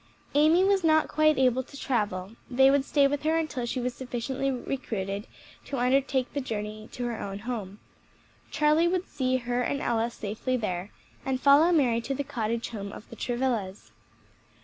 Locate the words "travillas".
13.15-13.91